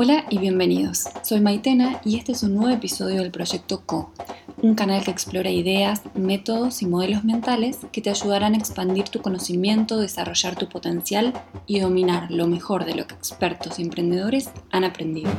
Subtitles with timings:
[0.00, 1.08] Hola y bienvenidos.
[1.24, 4.12] Soy Maitena y este es un nuevo episodio del Proyecto Co,
[4.62, 9.20] un canal que explora ideas, métodos y modelos mentales que te ayudarán a expandir tu
[9.22, 11.32] conocimiento, desarrollar tu potencial
[11.66, 15.32] y dominar lo mejor de lo que expertos y emprendedores han aprendido.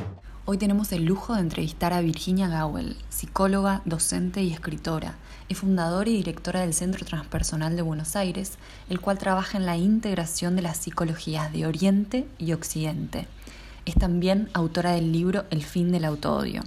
[0.43, 5.15] Hoy tenemos el lujo de entrevistar a Virginia Gowell, psicóloga, docente y escritora.
[5.47, 8.57] Es fundadora y directora del Centro Transpersonal de Buenos Aires,
[8.89, 13.25] el cual trabaja en la integración de las psicologías de Oriente y Occidente.
[13.89, 16.61] Es también autora del libro El fin del autoodio.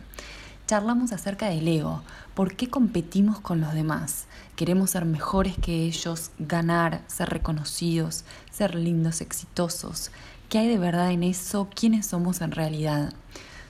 [0.67, 2.03] Charlamos acerca del ego,
[2.35, 4.27] por qué competimos con los demás.
[4.57, 10.11] Queremos ser mejores que ellos, ganar, ser reconocidos, ser lindos, exitosos.
[10.49, 11.69] ¿Qué hay de verdad en eso?
[11.73, 13.13] ¿Quiénes somos en realidad?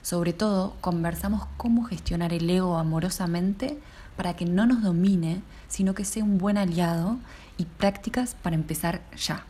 [0.01, 3.77] Sobre todo, conversamos cómo gestionar el ego amorosamente
[4.17, 7.19] para que no nos domine, sino que sea un buen aliado
[7.59, 9.45] y prácticas para empezar ya.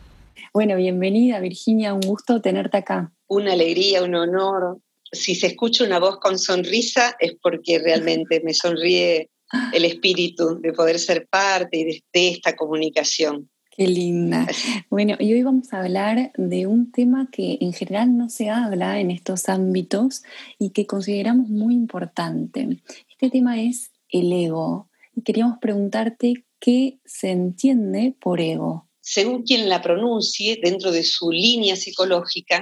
[0.52, 3.13] Bueno, bienvenida Virginia, un gusto tenerte acá.
[3.28, 4.78] Una alegría, un honor.
[5.12, 9.30] Si se escucha una voz con sonrisa es porque realmente me sonríe
[9.72, 13.48] el espíritu de poder ser parte de, de esta comunicación.
[13.76, 14.46] Qué linda.
[14.88, 19.00] Bueno, y hoy vamos a hablar de un tema que en general no se habla
[19.00, 20.22] en estos ámbitos
[20.60, 22.80] y que consideramos muy importante.
[23.10, 24.88] Este tema es el ego.
[25.16, 28.88] Y queríamos preguntarte qué se entiende por ego.
[29.00, 32.60] Según quien la pronuncie, dentro de su línea psicológica,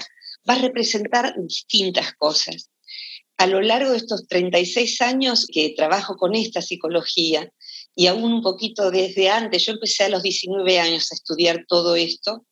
[0.49, 2.71] va a representar distintas cosas.
[3.39, 7.51] A lo largo de estos 36 años que trabajo con esta psicología,
[7.95, 11.97] y aún un poquito desde antes, yo empecé a los 19 años a estudiar todo
[11.97, 12.47] esto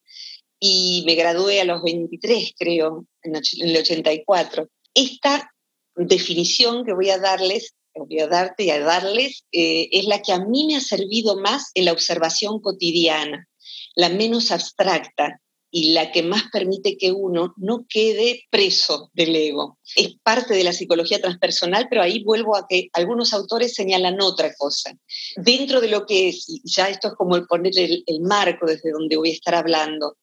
[0.58, 4.68] y me gradué a los 23, creo, en el 84.
[4.92, 5.50] Esta
[5.96, 10.32] definición que voy a darles voy a darte y a darles, eh, es la que
[10.32, 13.48] a mí me ha servido más en la observación cotidiana,
[13.94, 19.78] la menos abstracta y la que más permite que uno no quede preso del ego.
[19.96, 24.54] Es parte de la psicología transpersonal, pero ahí vuelvo a que algunos autores señalan otra
[24.54, 24.96] cosa.
[25.36, 29.16] Dentro de lo que es, ya esto es como el poner el marco desde donde
[29.16, 30.16] voy a estar hablando,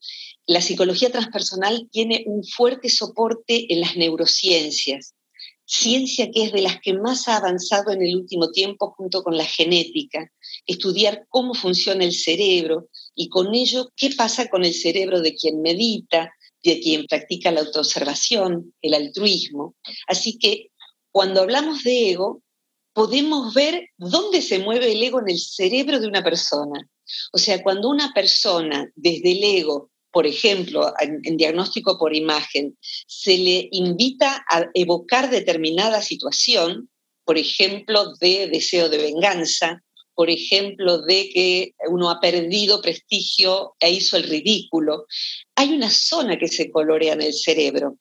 [0.45, 5.13] la psicología transpersonal tiene un fuerte soporte en las neurociencias
[5.67, 9.35] ciencia que es de las que más ha avanzado en el último tiempo junto con
[9.35, 10.31] la genética,
[10.65, 15.61] estudiar cómo funciona el cerebro y con ello qué pasa con el cerebro de quien
[15.61, 16.31] medita,
[16.63, 19.75] de quien practica la autoobservación, el altruismo.
[20.07, 20.69] Así que
[21.11, 22.41] cuando hablamos de ego,
[22.93, 26.87] podemos ver dónde se mueve el ego en el cerebro de una persona.
[27.33, 33.37] O sea, cuando una persona desde el ego por ejemplo, en, diagnóstico por imagen, se
[33.37, 36.89] le invita a evocar determinada situación,
[37.23, 39.83] por ejemplo, de deseo de venganza,
[40.17, 45.05] por ejemplo, de que uno ha perdido prestigio e hizo el ridículo.
[45.55, 47.99] Hay una zona que se colorea en el cerebro.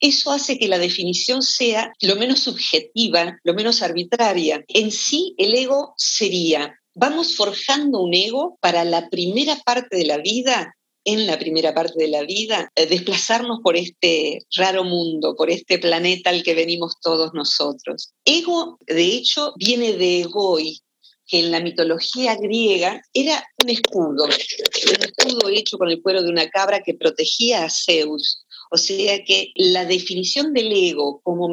[0.00, 4.64] Eso hace que la definición sea lo menos subjetiva, lo menos arbitraria.
[4.66, 10.18] En sí, el ego sería, vamos forjando un ego para la primera parte de la
[10.18, 10.74] vida
[11.04, 15.78] en la primera parte de la vida, eh, desplazarnos por este raro mundo, por este
[15.78, 18.12] planeta al que venimos todos nosotros.
[18.24, 20.80] Ego, de hecho, viene de egoi,
[21.32, 26.28] que en la mitología griega era un escudo, un escudo hecho con el cuero de
[26.28, 28.44] una cabra que protegía a Zeus.
[28.70, 31.50] O sea que la definición del ego como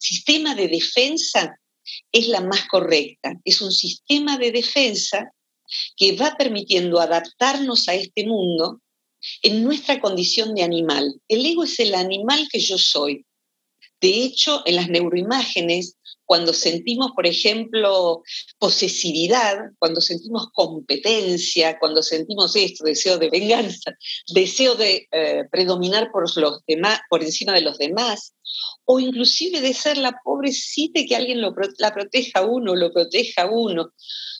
[0.00, 1.60] sistema de defensa
[2.10, 3.34] es la más correcta.
[3.44, 5.32] Es un sistema de defensa
[5.96, 8.80] que va permitiendo adaptarnos a este mundo
[9.42, 11.20] en nuestra condición de animal.
[11.28, 13.24] El ego es el animal que yo soy.
[14.00, 18.22] De hecho, en las neuroimágenes, cuando sentimos, por ejemplo,
[18.58, 23.92] posesividad, cuando sentimos competencia, cuando sentimos esto, deseo de venganza,
[24.34, 26.62] deseo de eh, predominar por, los
[27.10, 28.32] por encima de los demás,
[28.84, 33.42] o inclusive de ser la pobrecita que alguien lo, la proteja a uno, lo proteja
[33.42, 33.92] a uno,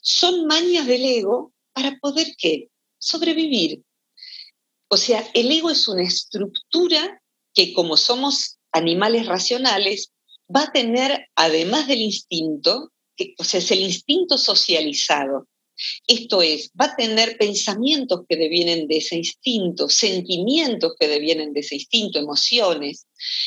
[0.02, 2.68] son mañas del ego para poder ¿qué?
[2.98, 3.82] sobrevivir,
[4.92, 7.22] o sea, el ego es una estructura
[7.54, 10.12] que como somos animales racionales,
[10.54, 15.46] va a tener, además del instinto, que, o sea, es el instinto socializado.
[16.06, 21.60] Esto es, va a tener pensamientos que devienen de ese instinto, sentimientos que devienen de
[21.60, 23.06] ese instinto, emociones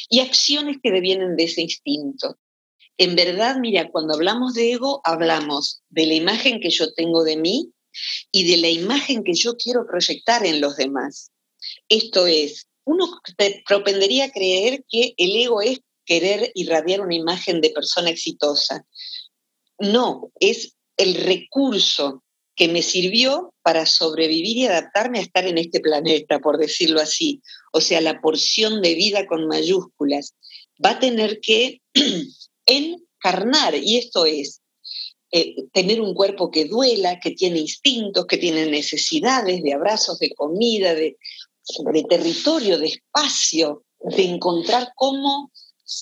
[0.09, 2.37] y acciones que devienen de ese instinto.
[2.97, 7.37] En verdad, mira, cuando hablamos de ego, hablamos de la imagen que yo tengo de
[7.37, 7.71] mí
[8.31, 11.31] y de la imagen que yo quiero proyectar en los demás.
[11.89, 13.07] Esto es, uno
[13.67, 18.85] propendería a creer que el ego es querer irradiar una imagen de persona exitosa.
[19.79, 22.23] No, es el recurso
[22.55, 27.41] que me sirvió para sobrevivir y adaptarme a estar en este planeta, por decirlo así.
[27.71, 30.35] O sea, la porción de vida con mayúsculas.
[30.83, 31.81] va a tener que
[32.65, 34.61] encarnar, y esto es
[35.31, 40.31] eh, tener un cuerpo que duela, que tiene instintos, que tiene necesidades de abrazos, de
[40.35, 41.17] comida, de,
[41.93, 45.51] de territorio, de espacio, de encontrar cómo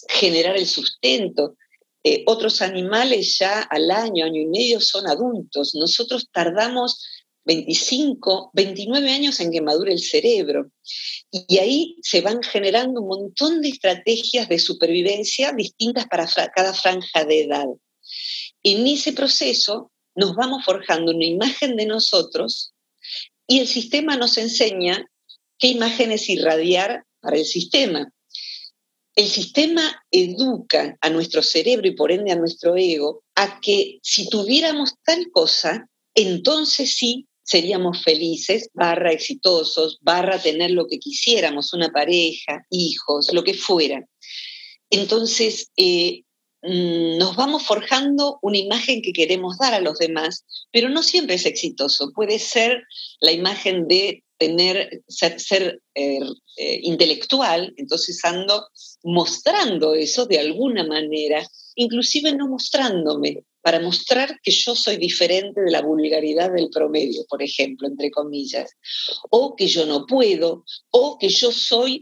[0.09, 1.55] generar el sustento.
[2.03, 5.75] Eh, otros animales ya al año, año y medio son adultos.
[5.75, 7.05] Nosotros tardamos
[7.45, 10.71] 25, 29 años en que madure el cerebro.
[11.31, 17.23] Y ahí se van generando un montón de estrategias de supervivencia distintas para cada franja
[17.25, 17.67] de edad.
[18.63, 22.73] En ese proceso nos vamos forjando una imagen de nosotros
[23.47, 25.05] y el sistema nos enseña
[25.61, 28.11] qué imágenes irradiar para el sistema.
[29.15, 34.27] El sistema educa a nuestro cerebro y por ende a nuestro ego a que si
[34.27, 41.89] tuviéramos tal cosa, entonces sí seríamos felices, barra exitosos, barra tener lo que quisiéramos, una
[41.89, 44.05] pareja, hijos, lo que fuera.
[44.89, 46.23] Entonces, eh,
[46.63, 51.35] mm, nos vamos forjando una imagen que queremos dar a los demás, pero no siempre
[51.35, 52.11] es exitoso.
[52.15, 52.83] Puede ser
[53.19, 56.19] la imagen de tener, ser, eh,
[56.57, 58.65] eh, intelectual, entonces ando
[59.03, 65.69] mostrando eso de alguna manera, inclusive no mostrándome, para mostrar que yo soy diferente de
[65.69, 68.71] la vulgaridad del promedio, por ejemplo, entre comillas,
[69.29, 72.01] o que yo no puedo, o que yo soy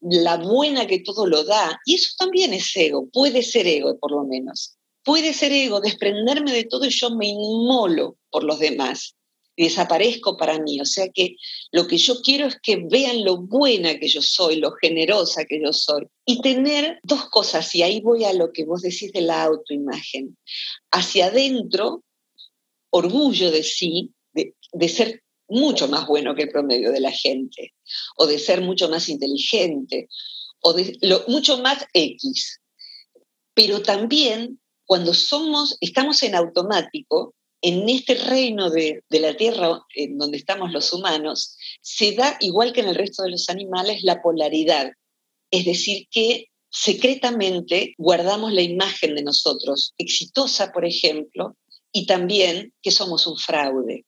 [0.00, 1.76] la buena que todo lo da.
[1.86, 4.76] Y eso también es ego, puede ser ego por lo menos.
[5.02, 9.16] Puede ser ego, desprenderme de todo y yo me inmolo por los demás
[9.56, 10.80] desaparezco para mí.
[10.80, 11.36] O sea que
[11.72, 15.60] lo que yo quiero es que vean lo buena que yo soy, lo generosa que
[15.62, 16.06] yo soy.
[16.26, 20.36] Y tener dos cosas, y ahí voy a lo que vos decís de la autoimagen.
[20.90, 22.04] Hacia adentro,
[22.90, 27.74] orgullo de sí, de, ser mucho más bueno que el promedio de la gente,
[28.16, 30.08] o de ser mucho más inteligente,
[30.62, 32.60] o de lo, mucho más X.
[33.54, 37.34] Pero también cuando somos, estamos en automático,
[37.64, 42.80] en este reino de, la Tierra, en donde estamos los humanos, se da, igual que
[42.80, 44.92] en el resto de los animales, la polaridad.
[45.50, 51.56] Es decir, que secretamente guardamos la imagen de nosotros, exitosa, por ejemplo,
[51.90, 54.04] y también que somos un fraude.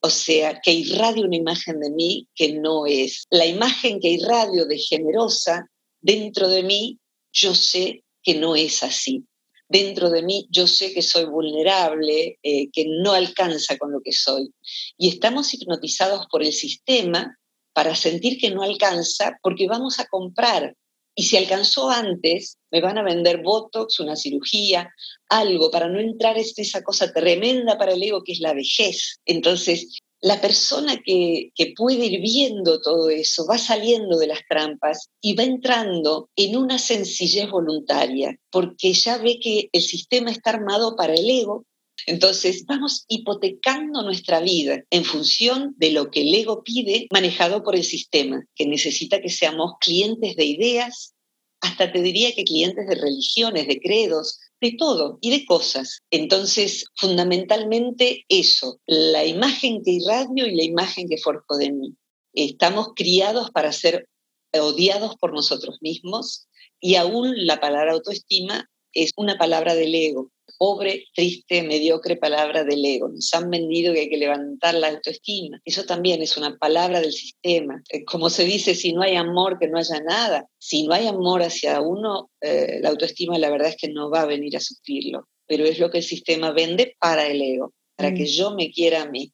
[0.00, 3.24] O sea, que irradio una imagen de mí que no es.
[3.30, 5.68] La imagen que irradio de generosa
[6.00, 7.00] dentro de mí,
[7.32, 9.24] yo sé que no es así
[9.72, 14.12] dentro de mí yo sé que soy vulnerable, eh, que no alcanza con lo que
[14.12, 14.52] soy.
[14.98, 17.38] Y estamos hipnotizados por el sistema
[17.72, 20.76] para sentir que no alcanza porque vamos a comprar.
[21.14, 24.90] Y si alcanzó antes, me van a vender Botox, una cirugía,
[25.28, 29.20] algo para no entrar en esa cosa tremenda para el ego que es la vejez.
[29.24, 35.34] Entonces, la persona que, puede ir viendo todo eso va saliendo de las trampas y
[35.34, 41.14] va entrando en una sencillez voluntaria, porque ya ve que el sistema está armado para
[41.14, 41.66] el ego.
[42.06, 47.74] Entonces vamos hipotecando nuestra vida en función de lo que el ego pide, manejado por
[47.74, 51.14] el sistema, que necesita que seamos clientes de ideas,
[51.60, 56.02] hasta te diría que clientes de religiones, de credos, de todo y de cosas.
[56.10, 61.96] Entonces, fundamentalmente eso, la imagen que irradio y la imagen que forjo de mí.
[62.32, 64.08] Estamos criados para ser
[64.52, 66.46] odiados por nosotros mismos
[66.80, 70.30] y aún la palabra autoestima es una palabra del ego
[70.62, 73.08] pobre, triste, mediocre palabra del ego.
[73.08, 75.60] Nos han vendido que hay que levantar la autoestima.
[75.64, 77.82] Eso también es una palabra del sistema.
[77.88, 80.46] Eh, como se dice, si no hay amor, que no haya nada.
[80.58, 84.20] Si no hay amor hacia uno, eh, la autoestima la verdad es que no va
[84.20, 85.26] a venir a sufrirlo.
[85.48, 88.26] Pero es lo que el sistema vende para el ego, para que mm.
[88.26, 89.32] yo me quiera a mí.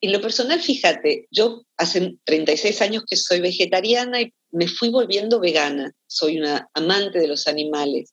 [0.00, 5.38] En lo personal, fíjate, yo hace 36 años que soy vegetariana y me fui volviendo
[5.38, 5.92] vegana.
[6.08, 8.12] Soy una amante de los animales.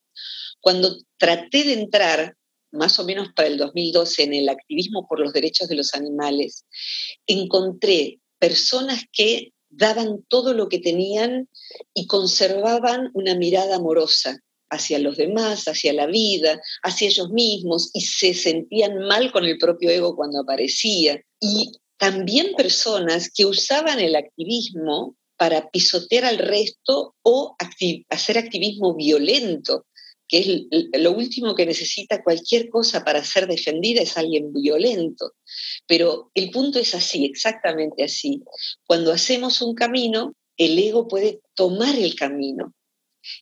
[0.66, 2.34] Cuando traté de entrar,
[2.72, 6.64] más o menos para el 2012, en el activismo por los derechos de los animales,
[7.28, 11.48] encontré personas que daban todo lo que tenían
[11.94, 18.00] y conservaban una mirada amorosa hacia los demás, hacia la vida, hacia ellos mismos, y
[18.00, 21.22] se sentían mal con el propio ego cuando aparecía.
[21.38, 27.54] Y también personas que usaban el activismo para pisotear al resto o
[28.08, 29.86] hacer activismo violento,
[30.28, 30.38] que
[30.70, 35.32] es lo último que necesita cualquier cosa para ser defendida es alguien violento.
[35.86, 38.42] Pero el punto es así, exactamente así.
[38.86, 42.74] Cuando hacemos un camino, el ego puede tomar el camino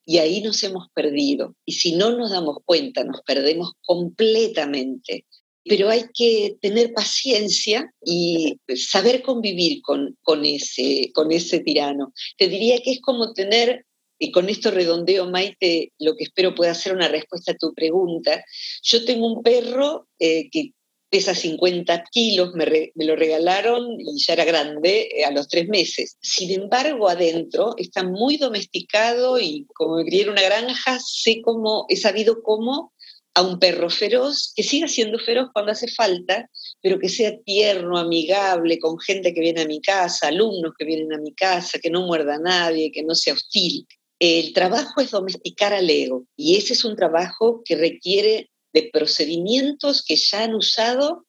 [0.05, 1.55] y ahí nos hemos perdido.
[1.65, 5.27] Y si no nos damos cuenta, nos perdemos completamente.
[5.67, 12.13] Pero hay que tener paciencia y saber convivir con, con, ese, con ese tirano.
[12.37, 13.87] Te diría que es como tener
[14.31, 18.45] con esto redondeo, Maite, lo que espero pueda ser una respuesta a tu pregunta.
[18.83, 20.73] Yo tengo un perro eh, que
[21.15, 26.17] pesa 50 kilos, me, lo regalaron y ya era grande eh, a los tres meses.
[26.21, 31.87] Sin embargo, adentro está muy domesticado y como me crié en una granja, sé cómo,
[31.89, 32.93] he sabido cómo
[33.35, 36.49] a un perro feroz, que siga siendo feroz cuando hace falta,
[36.81, 41.13] pero que sea tierno, amigable, con gente que viene a mi casa, alumnos que vienen
[41.13, 43.87] a mi casa, que no muerda a nadie, que no sea hostil.
[44.19, 50.05] El trabajo es domesticar al ego y ese es un trabajo que requiere de procedimientos
[50.05, 51.27] que ya han usado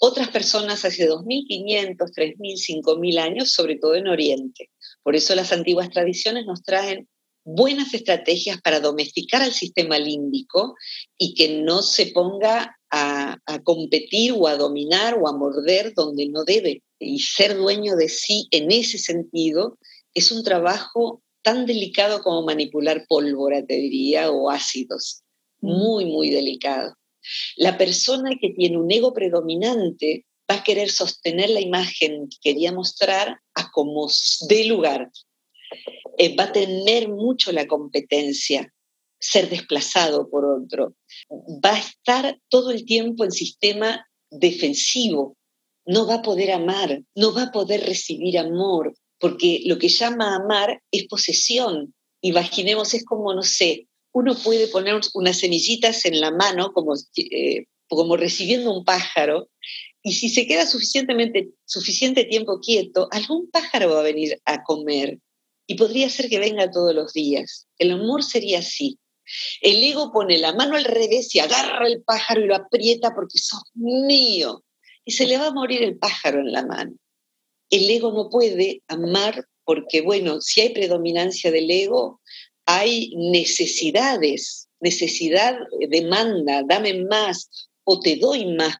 [0.00, 4.70] otras personas hace 2.500, 3.000, 5.000 años, sobre todo en Oriente.
[5.02, 7.08] Por eso las antiguas tradiciones nos traen
[7.44, 10.74] buenas estrategias para domesticar al sistema límbico
[11.16, 16.28] y que no se ponga a, a, competir o a dominar o a morder donde
[16.28, 16.82] no debe.
[17.00, 19.78] Y ser dueño de sí en ese sentido
[20.14, 25.22] es un trabajo tan delicado como manipular pólvora, te diría, o ácidos.
[25.62, 25.66] Mm.
[25.66, 26.94] Muy, muy delicado.
[27.56, 32.70] La persona que tiene un ego predominante va a querer sostener la imagen que quería
[32.70, 34.08] mostrar a como
[34.50, 35.10] dé lugar.
[36.18, 38.70] Eh, va a tener mucho la competencia,
[39.18, 40.96] ser desplazado por otro.
[41.64, 45.38] Va a estar todo el tiempo en sistema defensivo.
[45.86, 50.36] No va a poder amar, no va a poder recibir amor, porque lo que llama
[50.36, 51.94] amar es posesión.
[52.20, 57.66] Imaginemos, es como, no sé, uno puede poner unas semillitas en la mano como, eh,
[57.88, 59.48] como recibiendo un pájaro,
[60.02, 65.18] y si se queda suficientemente, suficiente tiempo quieto, algún pájaro va a venir a comer,
[65.66, 67.66] y podría ser que venga todos los días.
[67.78, 68.98] El amor sería así.
[69.60, 73.38] El ego pone la mano al revés y agarra el pájaro y lo aprieta porque
[73.38, 74.64] sos mío.
[75.04, 76.94] Y se le va a morir el pájaro en la mano
[77.70, 82.20] el ego no puede amar porque, bueno, si hay predominancia del ego,
[82.64, 85.56] hay necesidades, necesidad,
[85.88, 88.76] demanda, dame más o te doy más.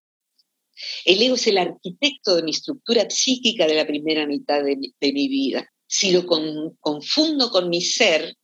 [1.04, 5.28] El ego es el arquitecto de mi estructura psíquica de la primera mitad de mi,
[5.28, 5.68] vida.
[5.87, 8.35] Si lo confundo con mi ser,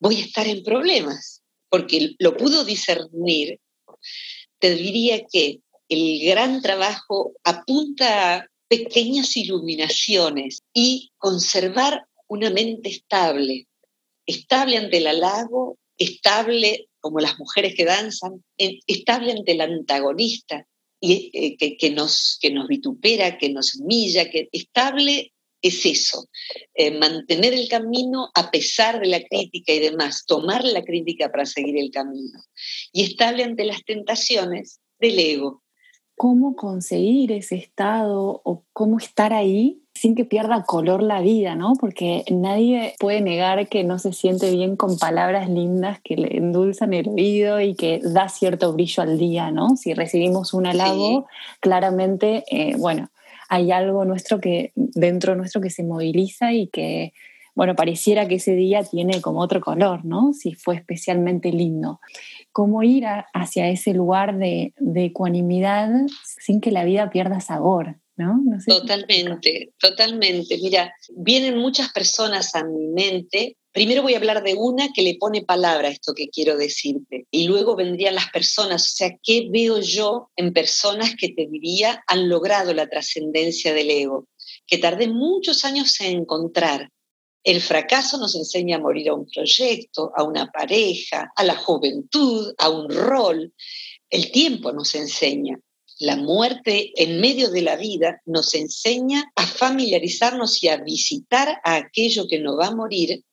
[0.00, 3.60] voy a estar en problemas, porque lo pudo discernir.
[4.58, 13.66] Te diría que el gran trabajo apunta pequeñas iluminaciones y conservar una mente estable,
[14.26, 20.66] estable ante el halago, estable como las mujeres que danzan, estable ante el antagonista
[21.00, 26.28] y, eh, que, nos, que nos vitupera, que nos humilla, que estable es eso,
[26.74, 31.46] eh, mantener el camino a pesar de la crítica y demás, tomar la crítica para
[31.46, 32.40] seguir el camino.
[32.92, 35.62] Y estable ante las tentaciones del ego,
[36.18, 41.74] cómo conseguir ese estado o cómo estar ahí sin que pierda color la vida, ¿no?
[41.78, 46.92] Porque nadie puede negar que no se siente bien con palabras lindas que le endulzan
[46.92, 49.76] el oído y que da cierto brillo al día, ¿no?
[49.76, 51.26] Si recibimos un halago,
[51.60, 53.10] claramente, eh, bueno,
[53.48, 57.12] hay algo nuestro que, dentro nuestro que se moviliza y que,
[57.58, 60.32] bueno, pareciera que ese día tiene como otro color, ¿no?
[60.32, 61.98] Si fue especialmente lindo
[62.52, 65.90] cómo ir hacia ese lugar de, ecuanimidad
[66.40, 67.96] sin que la vida pierda sabor.
[68.14, 68.40] ¿no?
[68.64, 70.56] totalmente, totalmente.
[70.58, 73.56] Mira, vienen muchas personas a mi mente.
[73.72, 77.26] Primero voy a hablar de una que le pone palabra a esto que quiero decirte.
[77.32, 78.84] Y luego vendrían las personas.
[78.84, 83.90] O sea, ¿qué veo yo en personas que te diría han logrado la trascendencia del
[83.90, 84.28] ego?
[84.64, 86.90] Que tardé muchos años en encontrar.
[87.48, 92.52] El fracaso nos enseña a morir a un proyecto, a una pareja, a la juventud,
[92.58, 93.54] a un rol.
[94.10, 95.58] El tiempo nos enseña.
[95.98, 101.76] La muerte en medio de la vida nos enseña a familiarizarnos y a visitar a
[101.76, 103.24] aquello que nos va a morir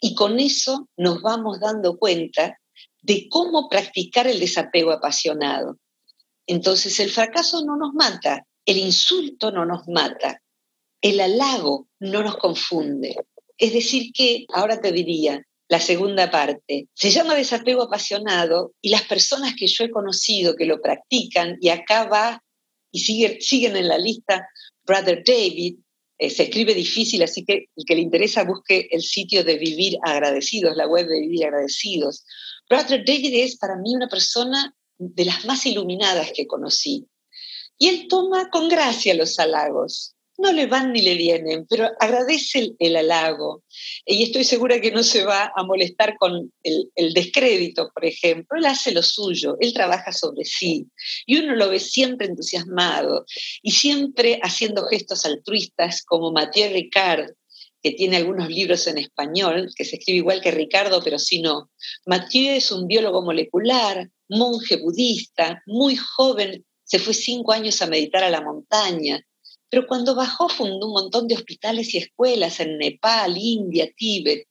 [0.00, 2.60] y con eso nos vamos dando cuenta
[3.02, 5.80] de cómo practicar el desapego apasionado.
[6.46, 10.40] Entonces el fracaso no nos mata, el insulto no nos mata,
[11.00, 13.16] el halago no nos confunde,
[13.58, 16.88] es decir, que ahora te diría, la segunda parte.
[16.94, 21.68] Se llama desapego apasionado y las personas que yo he conocido que lo practican, y
[21.68, 22.42] acá va
[22.90, 24.48] y siguen en la lista,
[24.86, 25.76] Brother David,
[26.18, 29.98] eh, se escribe difícil, así que el que le interesa busque el sitio de Vivir
[30.02, 32.24] Agradecidos, la web de Vivir Agradecidos.
[32.68, 37.06] Brother David es para mí una persona de las más iluminadas que conocí.
[37.76, 42.74] Y él toma con gracia los halagos no le van ni le vienen, pero agradece
[42.78, 43.64] el, halago
[44.06, 48.56] y estoy segura que no se va a molestar con el, el, descrédito, por ejemplo.
[48.58, 50.86] Él hace lo suyo, él trabaja sobre sí
[51.26, 53.26] y uno lo ve siempre entusiasmado
[53.62, 57.32] y siempre haciendo gestos altruistas como Mathieu Ricard,
[57.82, 61.70] que tiene algunos libros en español, que se escribe igual que Ricardo, pero si no.
[62.06, 68.24] Mathieu es un biólogo molecular, monje budista, muy joven, se fue cinco años a meditar
[68.24, 69.24] a la montaña,
[69.70, 74.48] pero cuando bajó fundó un montón de hospitales y escuelas en Nepal, India, Tíbet,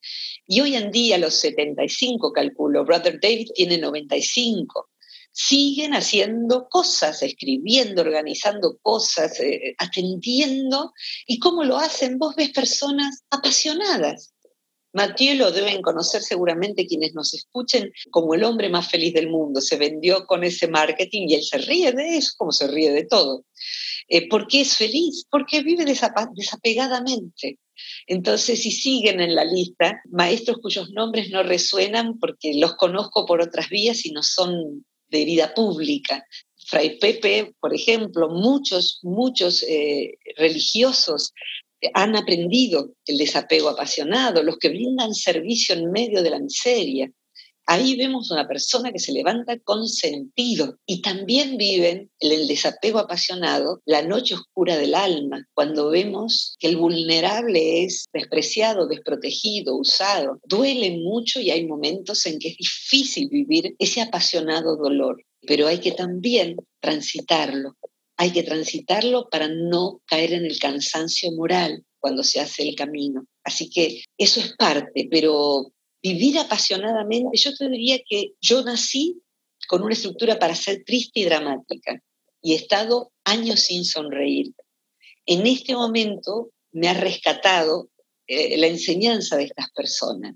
[0.48, 4.90] y hoy en día, los 75, calculo, Brother David tiene 95
[5.38, 10.94] siguen haciendo cosas, escribiendo, organizando cosas, eh, atendiendo.
[11.28, 12.18] ¿Y cómo lo hacen?
[12.18, 14.34] Vos ves personas apasionadas.
[14.94, 19.62] Mathieu lo deben conocer seguramente quienes nos escuchen como el hombre más feliz del mundo.
[19.62, 23.06] Se vendió con ese marketing y él se ríe de eso, como se ríe de
[23.06, 23.46] todo.
[24.08, 25.26] Eh, ¿Por qué es feliz?
[25.30, 27.60] Porque vive desapegadamente.
[28.08, 33.42] Entonces, si siguen en la lista, maestros cuyos nombres no resuenan porque los conozco por
[33.42, 36.26] otras vías y no son de vida pública.
[36.68, 41.34] Fray Pepe, por ejemplo, muchos, muchos eh, religiosos
[41.94, 47.12] han aprendido el desapego apasionado, los que brindan servicio en medio de la miseria.
[47.70, 53.82] Ahí vemos una persona que se levanta con sentido y también viven el desapego apasionado,
[53.86, 60.40] la noche oscura del alma, cuando vemos que el vulnerable es despreciado, desprotegido, usado.
[60.46, 65.80] Duele mucho y hay momentos en que es difícil vivir ese apasionado dolor, pero hay
[65.80, 67.76] que también transitarlo.
[68.16, 73.26] Hay que transitarlo para no caer en el cansancio moral cuando se hace el camino.
[73.44, 79.22] Así que eso es parte, pero vivir apasionadamente, yo te diría que yo nací
[79.68, 82.02] con una estructura para ser triste y dramática
[82.42, 84.54] y he estado años sin sonreír.
[85.26, 87.90] En este momento me ha rescatado
[88.28, 90.36] eh, la enseñanza de estas personas.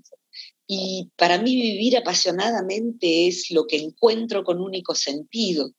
[0.66, 5.72] Y para mí vivir apasionadamente es lo que encuentro con único sentido,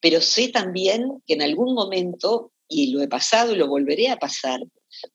[0.00, 4.18] pero sé también que en algún momento, y lo he pasado y lo volveré a
[4.18, 4.60] pasar,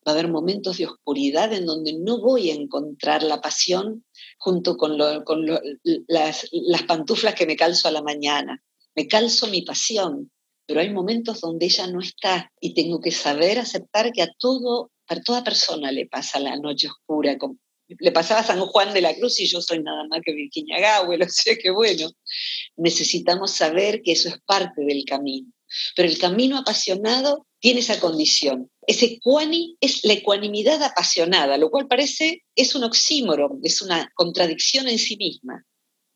[0.07, 4.05] va a haber momentos de oscuridad en donde no voy a encontrar la pasión
[4.37, 8.61] junto con, las, las pantuflas que me calzo a la mañana.
[8.95, 10.31] Me calzo mi pasión,
[10.65, 14.91] pero hay momentos donde ella no está y tengo que saber aceptar que a todo,
[15.07, 17.37] a toda persona le pasa la noche oscura.
[17.87, 21.21] Le pasaba San Juan de la Cruz y yo soy nada más que Virginia Gawel,
[21.23, 22.09] o sea que bueno,
[22.77, 25.51] necesitamos saber que eso es parte del camino.
[25.95, 28.69] Pero el camino apasionado tiene esa condición.
[28.87, 34.87] Ese ecuani es la ecuanimidad apasionada, lo cual parece, es un oxímoron, es una contradicción
[34.87, 35.65] en sí misma.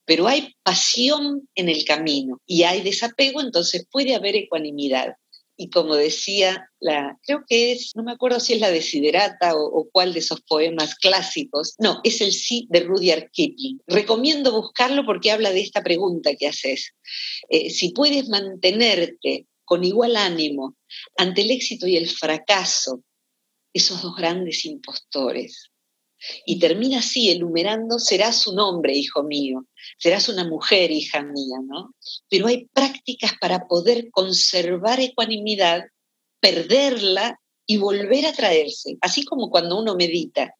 [0.06, 5.14] Pero hay pasión en el camino y hay desapego, entonces puede haber ecuanimidad.
[5.62, 9.66] Y como decía, la, creo que es, no me acuerdo si es la Desiderata o,
[9.66, 13.82] o cuál de esos poemas clásicos, no, es el sí de Rudyard Kipling.
[13.86, 16.94] Recomiendo buscarlo porque habla de esta pregunta que haces.
[17.50, 20.78] Eh, si puedes mantenerte con igual ánimo
[21.18, 23.04] ante el éxito y el fracaso,
[23.74, 25.72] esos dos grandes impostores.
[26.46, 29.66] Y termina así, enumerando, serás un hombre, hijo mío,
[29.98, 31.94] serás una mujer, hija mía, ¿no?
[32.30, 35.84] Pero hay prácticas para poder conservar ecuanimidad,
[36.42, 40.56] perderla y volver a traerse, así como cuando uno medita.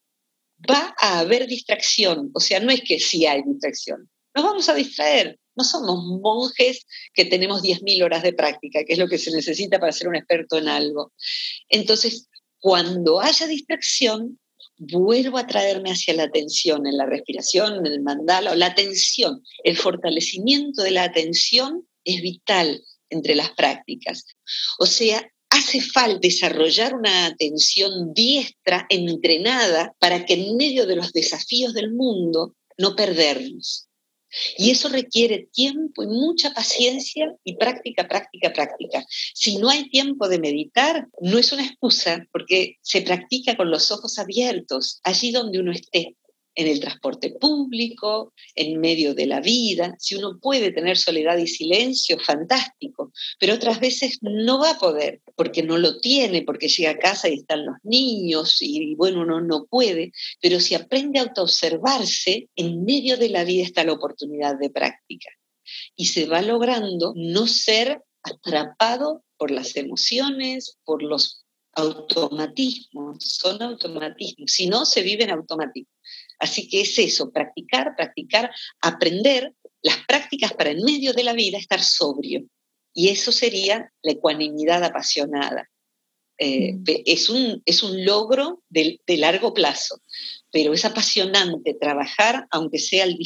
[0.70, 4.74] Va a haber distracción, o sea, no es que sí hay distracción, nos vamos a
[4.74, 9.30] distraer, no somos monjes que tenemos 10.000 horas de práctica, que es lo que se
[9.30, 11.12] necesita para ser un experto en algo.
[11.68, 12.28] Entonces,
[12.60, 14.38] cuando haya distracción,
[14.78, 19.42] vuelvo a traerme hacia la atención, en la respiración, en el mandala, o la atención.
[19.62, 24.24] El fortalecimiento de la atención es vital entre las prácticas.
[24.78, 31.12] O sea, hace falta desarrollar una atención diestra, entrenada, para que en medio de los
[31.12, 33.89] desafíos del mundo no perdernos.
[34.56, 39.04] Y eso requiere tiempo y mucha paciencia y práctica, práctica, práctica.
[39.34, 43.90] Si no hay tiempo de meditar, no es una excusa porque se practica con los
[43.90, 46.16] ojos abiertos, allí donde uno esté
[46.60, 49.94] en el transporte público, en medio de la vida.
[49.98, 55.22] Si uno puede tener soledad y silencio, fantástico, pero otras veces no va a poder
[55.36, 59.40] porque no lo tiene, porque llega a casa y están los niños y bueno, uno
[59.40, 64.58] no puede, pero si aprende a autoobservarse, en medio de la vida está la oportunidad
[64.58, 65.30] de práctica.
[65.96, 71.44] Y se va logrando no ser atrapado por las emociones, por los
[71.74, 75.94] automatismos, son automatismos, si no se viven automáticos.
[76.40, 78.50] Así que es eso, practicar, practicar,
[78.80, 82.44] aprender las prácticas para en medio de la vida estar sobrio.
[82.92, 85.68] Y eso sería la ecuanimidad apasionada.
[86.42, 86.84] Eh, mm.
[87.04, 90.00] es, un, es un logro de, largo plazo,
[90.50, 93.18] pero es apasionante trabajar, aunque sea al,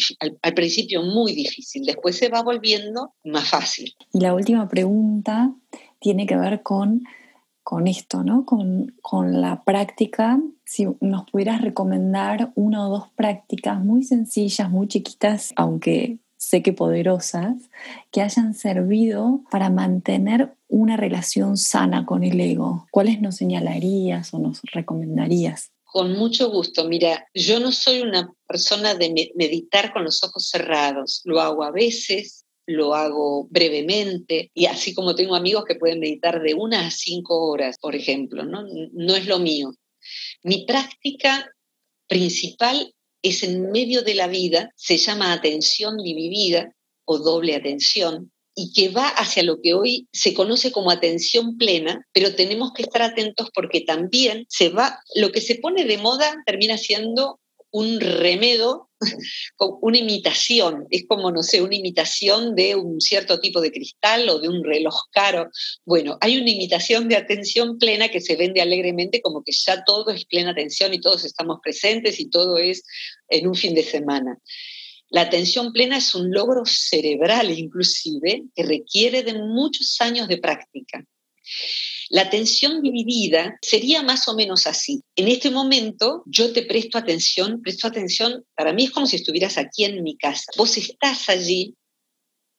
[0.42, 3.94] al, principio muy difícil, después se va volviendo más fácil.
[4.12, 5.54] Y la última pregunta
[6.00, 7.04] tiene que ver con
[7.64, 8.44] con esto, ¿no?
[8.44, 14.86] Con, con, la práctica, si nos pudieras recomendar una o dos prácticas muy sencillas, muy
[14.86, 17.54] chiquitas, aunque sé que poderosas,
[18.12, 22.86] que hayan servido para mantener una relación sana con el ego.
[22.90, 25.70] ¿Cuáles nos señalarías o nos recomendarías?
[25.84, 26.86] Con mucho gusto.
[26.86, 31.22] Mira, yo no soy una persona de meditar con los ojos cerrados.
[31.24, 36.42] Lo hago a veces, lo hago brevemente y así como tengo amigos que pueden meditar
[36.42, 38.64] de una a cinco horas, por ejemplo, ¿no?
[38.92, 39.74] No es lo mío.
[40.42, 41.50] Mi práctica
[42.06, 46.74] principal es en medio de la vida, se llama atención dividida
[47.06, 52.06] o doble atención, y que va hacia lo que hoy se conoce como atención plena,
[52.12, 56.42] pero tenemos que estar atentos porque también se va, lo que se pone de moda
[56.46, 57.40] termina siendo
[57.72, 58.88] un remedo,
[59.80, 64.38] una imitación, es como, no sé, una imitación de un cierto tipo de cristal o
[64.38, 65.50] de un reloj caro.
[65.84, 70.10] Bueno, hay una imitación de atención plena que se vende alegremente como que ya todo
[70.10, 72.84] es plena atención y todos estamos presentes y todo es
[73.28, 74.38] en un fin de semana.
[75.10, 81.04] La atención plena es un logro cerebral inclusive que requiere de muchos años de práctica.
[82.14, 85.02] La atención dividida sería más o menos así.
[85.16, 89.58] En este momento yo te presto atención, presto atención, para mí es como si estuvieras
[89.58, 90.44] aquí en mi casa.
[90.56, 91.74] Vos estás allí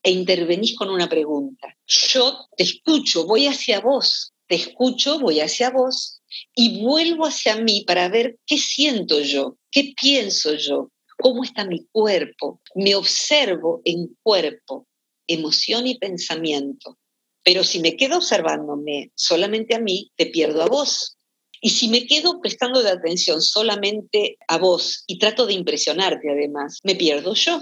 [0.04, 1.74] e intervenís con una pregunta.
[1.88, 6.20] Yo te escucho, voy hacia vos, te escucho, voy hacia vos
[6.54, 11.86] y vuelvo hacia mí para ver qué siento yo, qué pienso yo, cómo está mi
[11.94, 14.86] cuerpo, me observo en cuerpo,
[15.28, 16.98] emoción y pensamiento.
[17.45, 21.15] Pero si me quedo observándome solamente a mí, te pierdo a vos.
[21.62, 26.95] Y si me quedo prestando atención solamente a vos y trato de impresionarte además, me
[26.95, 27.62] pierdo yo.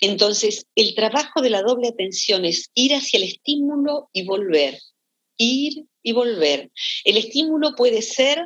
[0.00, 4.78] Entonces, el trabajo de la doble atención es ir hacia el estímulo y volver,
[5.36, 6.72] ir y volver.
[7.04, 8.42] El estímulo puede ser,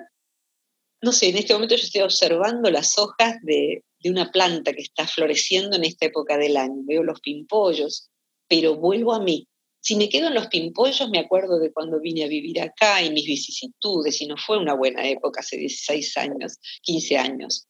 [1.00, 4.82] no sé, en este momento yo estoy observando las hojas de, de una planta que
[4.82, 6.82] está floreciendo en esta época del año.
[6.84, 8.10] Veo los pimpollos,
[8.48, 9.48] pero vuelvo a mí.
[9.82, 13.10] Si me quedo en los pimpollos, me acuerdo de cuando vine a vivir acá y
[13.10, 17.66] mis vicisitudes, y no fue una buena época hace 16 años, 15 años.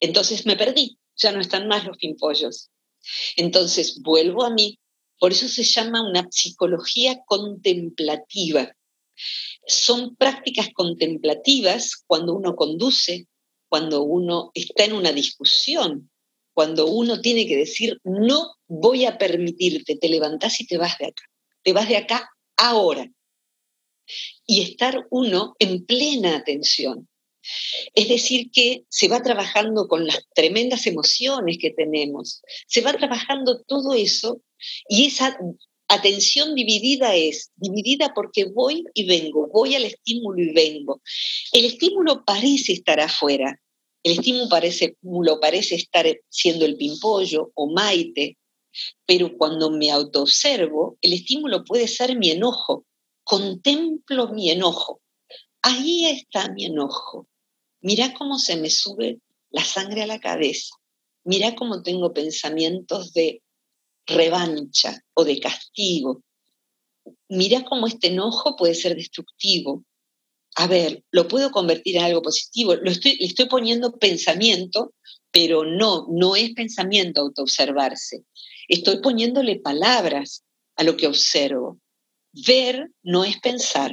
[0.00, 2.70] Entonces me perdí, ya no están más los pimpollos.
[3.36, 4.78] Entonces vuelvo a mí,
[5.18, 8.74] por eso se llama una psicología contemplativa.
[9.66, 13.28] Son prácticas contemplativas cuando uno conduce,
[13.68, 16.10] cuando uno está en una discusión,
[16.54, 21.08] cuando uno tiene que decir, no voy a permitirte, te levantás y te vas de
[21.08, 21.22] acá,
[21.62, 23.10] te vas de acá ahora.
[24.46, 27.08] Y estar uno en plena atención.
[27.94, 33.62] Es decir, que se va trabajando con las tremendas emociones que tenemos, se va trabajando
[33.62, 34.40] todo eso
[34.88, 35.36] y esa
[35.94, 41.02] Atención dividida es, dividida porque voy y vengo, voy al estímulo y vengo.
[41.52, 43.60] El estímulo parece estar afuera,
[44.02, 44.96] el estímulo parece,
[45.38, 48.38] parece estar siendo el pimpollo o Maite,
[49.06, 52.86] pero cuando me autoobservo, el estímulo puede ser mi enojo.
[53.24, 55.00] Contemplo mi enojo.
[55.62, 57.28] Ahí está mi enojo.
[57.80, 60.74] Mira cómo se me sube la sangre a la cabeza.
[61.24, 63.42] Mira cómo tengo pensamientos de
[64.06, 66.22] revancha o de castigo.
[67.28, 69.84] Mira cómo este enojo puede ser destructivo.
[70.56, 72.74] A ver, lo puedo convertir en algo positivo.
[72.74, 74.94] Lo estoy, le estoy poniendo pensamiento,
[75.30, 78.24] pero no, no es pensamiento autoobservarse.
[78.68, 80.44] Estoy poniéndole palabras
[80.76, 81.78] a lo que observo.
[82.32, 83.92] Ver no es pensar.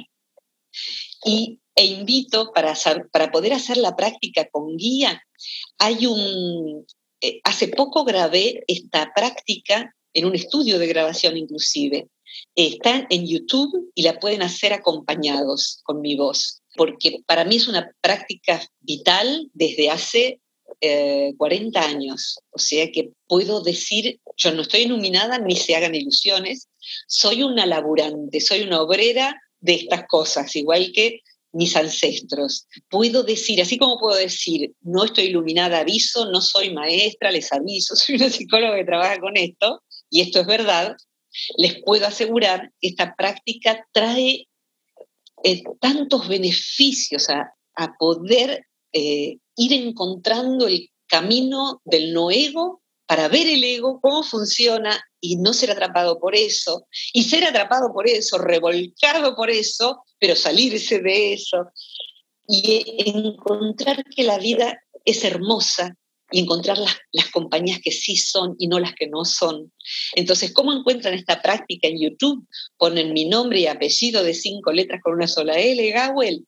[1.25, 2.73] Y, e invito para,
[3.11, 5.21] para poder hacer la práctica con guía,
[5.77, 6.85] hay un,
[7.21, 12.09] eh, hace poco grabé esta práctica en un estudio de grabación inclusive.
[12.55, 17.67] Están en YouTube y la pueden hacer acompañados con mi voz, porque para mí es
[17.67, 20.41] una práctica vital desde hace
[21.37, 22.39] 40 eh, años.
[22.51, 26.69] O sea que puedo decir, yo no estoy iluminada ni se hagan ilusiones,
[27.07, 32.67] soy una laburante, soy una obrera de estas cosas, igual que mis ancestros.
[32.89, 37.95] Puedo decir, así como puedo decir, no estoy iluminada, aviso, no soy maestra, les aviso,
[37.95, 40.95] soy una psicóloga que trabaja con esto, y esto es verdad,
[41.57, 44.47] les puedo asegurar que esta práctica trae
[45.43, 47.53] eh, tantos beneficios a,
[47.97, 55.03] poder eh, ir encontrando el camino del no ego para ver el ego, cómo funciona
[55.19, 60.35] y no ser atrapado por eso, y ser atrapado por eso, revolcado por eso, pero
[60.35, 61.71] salirse de eso,
[62.47, 65.97] y encontrar que la vida es hermosa,
[66.31, 69.73] y encontrar las, las, compañías que sí son y no las que no son.
[70.13, 72.47] Entonces, ¿cómo encuentran esta práctica en YouTube?
[72.77, 76.45] Ponen mi nombre y apellido de cinco letras con una sola L, Gawel.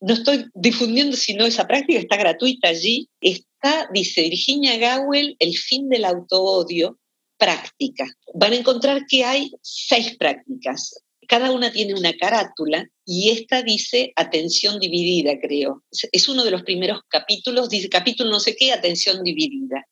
[0.00, 3.08] No estoy difundiendo sino esa práctica, está gratuita allí.
[3.20, 6.98] Está, dice Virginia Gawel, el fin del autoodio,
[7.38, 8.06] práctica.
[8.34, 11.02] Van a encontrar que hay seis prácticas.
[11.28, 15.82] Cada una tiene una carátula y esta dice atención dividida, creo.
[16.12, 19.84] Es uno de los primeros capítulos, dice capítulo no sé qué, atención dividida.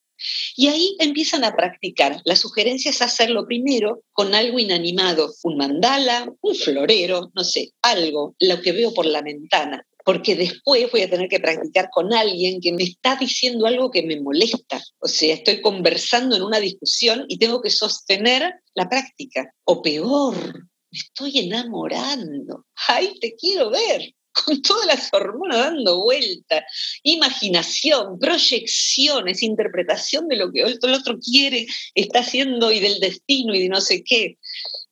[0.56, 2.20] Y ahí empiezan a practicar.
[2.24, 8.36] La sugerencia es hacerlo primero con algo inanimado, un mandala, un florero, no sé, algo,
[8.38, 12.60] lo que veo por la ventana porque después voy a tener que practicar con alguien
[12.60, 14.82] que me está diciendo algo que me molesta.
[14.98, 19.52] O sea, estoy conversando en una discusión y tengo que sostener la práctica.
[19.64, 20.36] O peor,
[20.90, 22.66] me estoy enamorando.
[22.86, 24.14] ¡Ay, te quiero ver!
[24.44, 26.66] Con todas las hormonas dando vuelta,
[27.04, 33.62] imaginación, proyecciones, interpretación de lo que el otro quiere, está haciendo y del destino y
[33.62, 34.36] de no sé qué.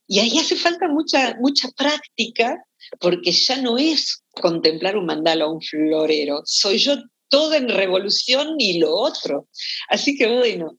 [0.07, 2.65] Y ahí hace falta mucha, mucha práctica
[3.01, 6.97] porque ya no es contemplar un mandala o un florero, soy yo
[7.29, 9.49] todo en revolución y lo otro.
[9.89, 10.79] Así que bueno,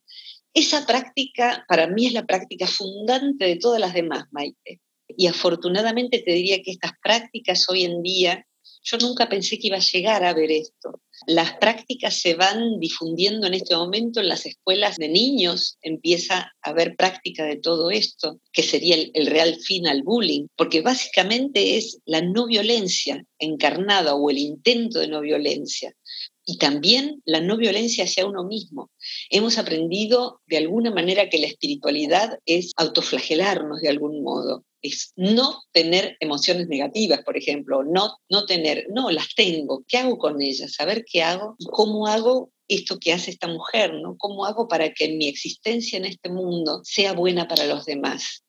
[0.53, 4.79] esa práctica para mí es la práctica fundante de todas las demás, Maite.
[5.07, 8.45] Y afortunadamente te diría que estas prácticas hoy en día,
[8.83, 11.01] yo nunca pensé que iba a llegar a ver esto.
[11.25, 16.69] Las prácticas se van difundiendo en este momento en las escuelas de niños, empieza a
[16.69, 21.99] haber práctica de todo esto, que sería el, real fin al bullying, porque básicamente es
[22.05, 25.95] la no violencia encarnada o el intento de no violencia
[26.45, 28.91] y también la no violencia hacia uno mismo.
[29.29, 35.63] Hemos aprendido de alguna manera que la espiritualidad es autoflagelarnos de algún modo es no
[35.71, 40.73] tener emociones negativas, por ejemplo, no, no tener, no, las tengo, ¿qué hago con ellas?
[40.73, 44.17] Saber qué hago cómo hago esto que hace esta mujer, ¿no?
[44.17, 48.43] ¿Cómo hago para que mi existencia en este mundo sea buena para los demás?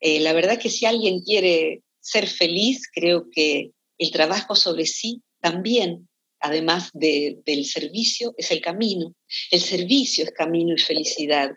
[0.00, 5.22] Eh, la verdad que si alguien quiere ser feliz, creo que el trabajo sobre sí
[5.40, 6.08] también,
[6.44, 9.14] además del servicio, es el camino.
[9.50, 11.50] El servicio es camino y felicidad.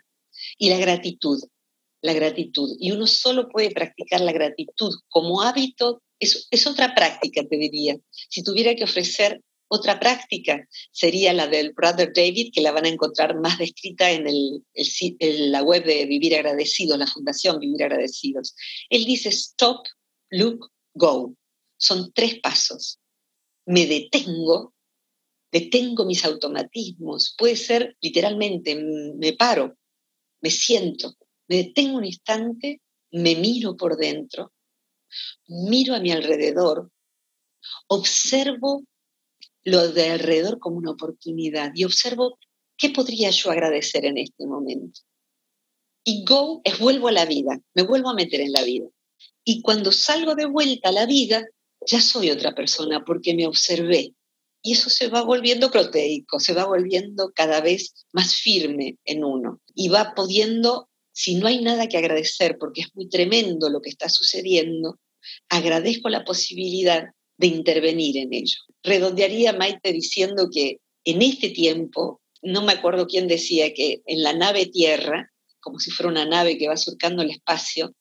[0.56, 1.40] Y la gratitud
[2.00, 2.76] la gratitud.
[2.78, 7.96] Y uno solo puede practicar la gratitud como hábito, es, es otra práctica, te diría.
[8.28, 12.88] Si tuviera que ofrecer otra práctica, sería la del Brother David, que la van a
[12.88, 18.54] encontrar más descrita en, el, en la web de Vivir Agradecidos, la Fundación Vivir Agradecidos.
[18.88, 19.86] Él dice stop,
[20.30, 21.34] look, go.
[21.76, 22.98] Son tres pasos.
[23.66, 24.72] Me detengo,
[25.50, 27.34] detengo mis automatismos.
[27.36, 29.76] Puede ser literalmente, me paro,
[30.40, 31.14] me siento,
[31.48, 32.80] me detengo un instante,
[33.10, 34.52] me miro por dentro,
[35.46, 36.90] miro a mi alrededor,
[37.88, 38.84] observo
[39.64, 42.38] lo de alrededor como una oportunidad y observo
[42.76, 45.00] qué podría yo agradecer en este momento.
[46.04, 48.86] Y go es vuelvo a la vida, me vuelvo a meter en la vida.
[49.44, 51.44] Y cuando salgo de vuelta a la vida,
[51.86, 54.14] ya soy otra persona porque me observé.
[54.62, 59.60] Y eso se va volviendo proteico, se va volviendo cada vez más firme en uno
[59.74, 63.90] y va pudiendo si no hay nada que agradecer porque es muy tremendo lo que
[63.90, 65.00] está sucediendo,
[65.48, 68.56] agradezco la posibilidad de intervenir en ello.
[68.84, 74.32] Redondearía Maite diciendo que en este tiempo, no me acuerdo quién decía que en la
[74.32, 77.94] nave Tierra, como si fuera una nave que va surcando el espacio,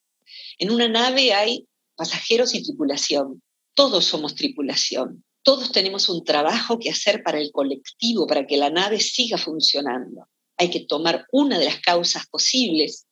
[0.60, 3.42] en una nave hay pasajeros y tripulación.
[3.74, 5.24] Todos somos tripulación.
[5.48, 10.28] Todos tenemos un trabajo que hacer para el colectivo, para que la nave siga funcionando.
[10.58, 13.06] Hay que tomar una de las causas posibles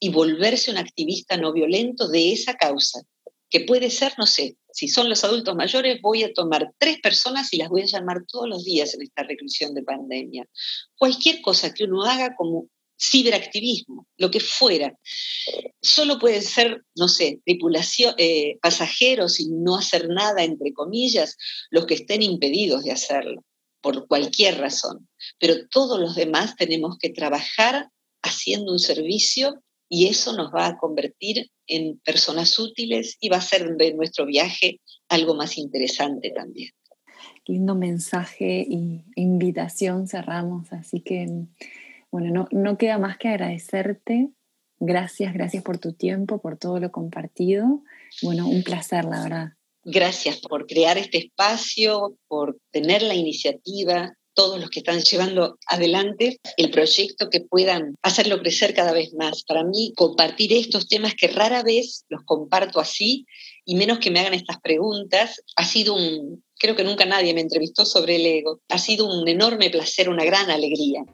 [0.00, 3.02] y volverse un activista no violento de esa causa,
[3.48, 7.52] que puede ser, no sé, si son los adultos mayores, voy a tomar tres personas
[7.52, 10.44] y las voy a llamar todos los días en esta reclusión de pandemia.
[10.96, 12.68] Cualquier cosa que uno haga como
[12.98, 14.96] ciberactivismo, lo que fuera.
[15.80, 21.36] Solo puede ser, no sé, tripulación, eh, pasajeros y no hacer nada, entre comillas,
[21.70, 23.44] los que estén impedidos de hacerlo,
[23.80, 25.08] por cualquier razón.
[25.38, 27.90] Pero todos los demás tenemos que trabajar
[28.22, 33.42] haciendo un servicio y eso nos va a convertir en personas útiles y va a
[33.42, 36.72] ser de nuestro viaje algo más interesante también.
[37.46, 41.28] Lindo mensaje y invitación cerramos, así que
[42.10, 44.30] bueno, no, no queda más que agradecerte.
[44.78, 47.82] Gracias, gracias por tu tiempo, por todo lo compartido.
[48.22, 49.48] Bueno, un placer, la verdad.
[49.84, 56.38] Gracias por crear este espacio, por tener la iniciativa todos los que están llevando adelante
[56.58, 59.42] el proyecto que puedan hacerlo crecer cada vez más.
[59.44, 63.24] Para mí, compartir estos temas que rara vez los comparto así
[63.64, 67.42] y menos que me hagan estas preguntas, ha sido un, Creo que nunca nadie me
[67.42, 68.60] entrevistó sobre el ego.
[68.70, 71.04] Ha sido un enorme placer, una gran alegría.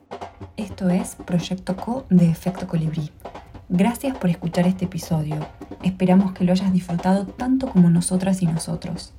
[0.55, 3.11] Esto es Proyecto Co de Efecto Colibrí.
[3.67, 5.45] Gracias por escuchar este episodio.
[5.83, 9.11] Esperamos que lo hayas disfrutado tanto como nosotras y nosotros.